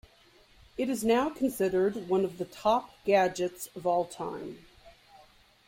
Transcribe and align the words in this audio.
It 0.79 0.89
is 0.89 1.03
now 1.03 1.29
considered 1.29 2.09
one 2.09 2.25
of 2.25 2.39
the 2.39 2.45
top 2.45 2.89
gadgets 3.05 3.67
of 3.75 3.85
all 3.85 4.05
time. 4.05 4.65